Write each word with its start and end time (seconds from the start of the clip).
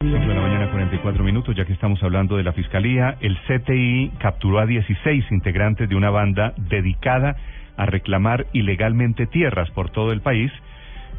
de 0.00 0.34
la 0.34 0.40
mañana, 0.42 0.70
44 0.70 1.24
minutos, 1.24 1.56
ya 1.56 1.64
que 1.64 1.72
estamos 1.72 2.02
hablando 2.02 2.36
de 2.36 2.42
la 2.42 2.52
Fiscalía, 2.52 3.16
el 3.20 3.36
CTI 3.46 4.12
capturó 4.18 4.58
a 4.58 4.66
16 4.66 5.24
integrantes 5.32 5.88
de 5.88 5.96
una 5.96 6.10
banda 6.10 6.52
dedicada 6.58 7.36
a 7.78 7.86
reclamar 7.86 8.46
ilegalmente 8.52 9.26
tierras 9.26 9.70
por 9.70 9.88
todo 9.88 10.12
el 10.12 10.20
país, 10.20 10.52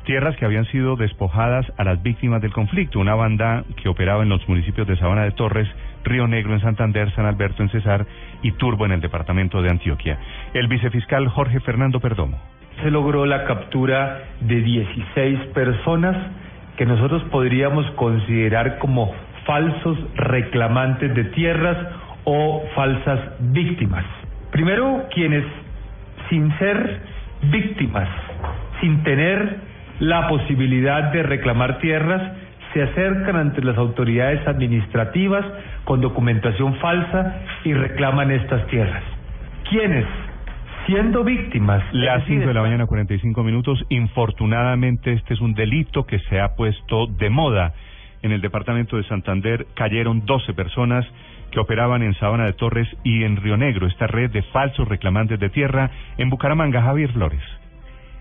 tierras 0.05 0.35
que 0.37 0.45
habían 0.45 0.65
sido 0.65 0.95
despojadas 0.95 1.65
a 1.77 1.83
las 1.83 2.03
víctimas 2.03 2.39
del 2.41 2.53
conflicto, 2.53 2.99
una 2.99 3.15
banda 3.15 3.63
que 3.81 3.89
operaba 3.89 4.21
en 4.21 4.29
los 4.29 4.47
municipios 4.47 4.87
de 4.87 4.95
Sabana 4.97 5.23
de 5.23 5.31
Torres, 5.31 5.67
Río 6.03 6.27
Negro 6.27 6.53
en 6.53 6.61
Santander, 6.61 7.11
San 7.15 7.25
Alberto 7.25 7.63
en 7.63 7.69
Cesar 7.69 8.05
y 8.43 8.51
Turbo 8.51 8.85
en 8.85 8.91
el 8.91 9.01
departamento 9.01 9.61
de 9.61 9.71
Antioquia. 9.71 10.19
El 10.53 10.67
vicefiscal 10.67 11.27
Jorge 11.29 11.59
Fernando 11.61 11.99
Perdomo. 11.99 12.37
Se 12.83 12.91
logró 12.91 13.25
la 13.25 13.43
captura 13.45 14.21
de 14.39 14.61
16 14.61 15.47
personas 15.55 16.15
que 16.77 16.85
nosotros 16.85 17.23
podríamos 17.31 17.85
considerar 17.91 18.77
como 18.77 19.13
falsos 19.45 19.97
reclamantes 20.15 21.13
de 21.15 21.23
tierras 21.25 21.77
o 22.23 22.63
falsas 22.75 23.19
víctimas. 23.39 24.05
Primero, 24.51 25.05
quienes 25.13 25.43
sin 26.29 26.55
ser 26.59 26.99
víctimas, 27.43 28.09
sin 28.81 29.03
tener 29.03 29.57
la 29.99 30.27
posibilidad 30.27 31.11
de 31.11 31.23
reclamar 31.23 31.79
tierras, 31.79 32.21
se 32.73 32.83
acercan 32.83 33.35
ante 33.35 33.63
las 33.63 33.77
autoridades 33.77 34.45
administrativas 34.47 35.45
con 35.85 36.01
documentación 36.01 36.75
falsa 36.75 37.37
y 37.63 37.73
reclaman 37.73 38.29
estas 38.31 38.67
tierras. 38.67 39.03
¿Quiénes? 39.69 40.05
Siendo 40.87 41.23
víctimas. 41.23 41.83
Las 41.91 42.25
5 42.25 42.47
de 42.47 42.53
la 42.53 42.61
mañana, 42.61 42.87
45 42.87 43.43
minutos. 43.43 43.85
Infortunadamente, 43.89 45.13
este 45.13 45.33
es 45.33 45.41
un 45.41 45.53
delito 45.53 46.05
que 46.05 46.19
se 46.29 46.39
ha 46.39 46.55
puesto 46.55 47.07
de 47.07 47.29
moda. 47.29 47.73
En 48.23 48.31
el 48.31 48.41
departamento 48.41 48.95
de 48.95 49.03
Santander 49.03 49.67
cayeron 49.75 50.25
12 50.25 50.53
personas 50.53 51.05
que 51.51 51.59
operaban 51.59 52.01
en 52.03 52.13
Sabana 52.15 52.45
de 52.45 52.53
Torres 52.53 52.87
y 53.03 53.23
en 53.23 53.35
Río 53.35 53.57
Negro, 53.57 53.87
esta 53.87 54.07
red 54.07 54.31
de 54.31 54.41
falsos 54.43 54.87
reclamantes 54.87 55.39
de 55.39 55.49
tierra 55.49 55.91
en 56.17 56.29
Bucaramanga. 56.29 56.81
Javier 56.81 57.11
Flores. 57.11 57.43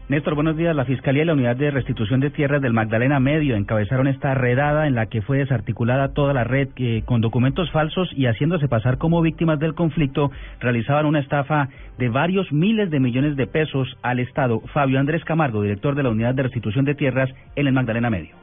Néstor, 0.08 0.36
buenos 0.36 0.56
días. 0.56 0.76
La 0.76 0.84
Fiscalía 0.84 1.24
y 1.24 1.26
la 1.26 1.32
Unidad 1.32 1.56
de 1.56 1.72
Restitución 1.72 2.20
de 2.20 2.30
Tierras 2.30 2.62
del 2.62 2.72
Magdalena 2.72 3.18
Medio 3.18 3.56
encabezaron 3.56 4.06
esta 4.06 4.34
redada 4.34 4.86
en 4.86 4.94
la 4.94 5.06
que 5.06 5.20
fue 5.20 5.38
desarticulada 5.38 6.14
toda 6.14 6.32
la 6.32 6.44
red 6.44 6.68
que 6.76 7.02
con 7.04 7.20
documentos 7.20 7.68
falsos 7.72 8.08
y 8.12 8.26
haciéndose 8.26 8.68
pasar 8.68 8.98
como 8.98 9.20
víctimas 9.20 9.58
del 9.58 9.74
conflicto 9.74 10.30
realizaban 10.60 11.06
una 11.06 11.18
estafa 11.18 11.70
de 11.98 12.08
varios 12.08 12.52
miles 12.52 12.88
de 12.88 13.00
millones 13.00 13.34
de 13.34 13.48
pesos 13.48 13.98
al 14.02 14.20
Estado. 14.20 14.60
Fabio 14.72 15.00
Andrés 15.00 15.24
Camargo, 15.24 15.62
director 15.62 15.96
de 15.96 16.04
la 16.04 16.10
Unidad 16.10 16.34
de 16.34 16.44
Restitución 16.44 16.84
de 16.84 16.94
Tierras 16.94 17.28
en 17.56 17.66
el 17.66 17.72
Magdalena 17.72 18.08
Medio 18.08 18.36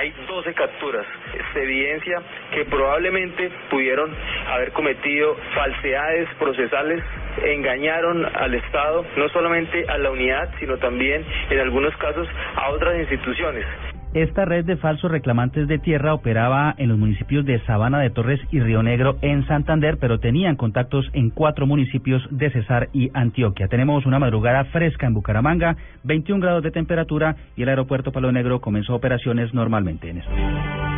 hay 0.00 0.14
12 0.26 0.54
capturas. 0.54 1.06
Se 1.52 1.62
evidencia 1.62 2.22
que 2.54 2.64
probablemente 2.64 3.50
pudieron 3.70 4.10
haber 4.48 4.72
cometido 4.72 5.36
falsedades 5.54 6.28
procesales, 6.38 7.04
engañaron 7.44 8.24
al 8.24 8.54
Estado, 8.54 9.04
no 9.16 9.28
solamente 9.28 9.84
a 9.88 9.98
la 9.98 10.10
unidad, 10.10 10.50
sino 10.58 10.76
también 10.78 11.24
en 11.50 11.58
algunos 11.60 11.96
casos 11.96 12.28
a 12.56 12.70
otras 12.70 12.98
instituciones. 12.98 13.66
Esta 14.12 14.44
red 14.44 14.64
de 14.64 14.76
falsos 14.76 15.08
reclamantes 15.08 15.68
de 15.68 15.78
tierra 15.78 16.14
operaba 16.14 16.74
en 16.78 16.88
los 16.88 16.98
municipios 16.98 17.46
de 17.46 17.60
Sabana 17.64 18.00
de 18.00 18.10
Torres 18.10 18.40
y 18.50 18.58
Río 18.58 18.82
Negro 18.82 19.16
en 19.22 19.46
Santander, 19.46 19.98
pero 20.00 20.18
tenían 20.18 20.56
contactos 20.56 21.08
en 21.12 21.30
cuatro 21.30 21.64
municipios 21.64 22.20
de 22.28 22.50
Cesar 22.50 22.88
y 22.92 23.12
Antioquia. 23.14 23.68
Tenemos 23.68 24.06
una 24.06 24.18
madrugada 24.18 24.64
fresca 24.64 25.06
en 25.06 25.14
Bucaramanga, 25.14 25.76
21 26.02 26.42
grados 26.42 26.64
de 26.64 26.72
temperatura 26.72 27.36
y 27.54 27.62
el 27.62 27.68
aeropuerto 27.68 28.10
Palo 28.10 28.32
Negro 28.32 28.60
comenzó 28.60 28.96
operaciones 28.96 29.54
normalmente 29.54 30.10
en 30.10 30.18
esto. 30.18 30.90